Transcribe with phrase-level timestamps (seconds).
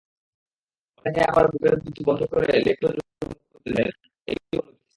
[0.97, 3.21] অনেকে আবার বুকের দুধ বন্ধ করে লেকটোজমুক্ত
[3.51, 3.89] দুধ দেন,
[4.27, 4.81] এটিও অনুচিত।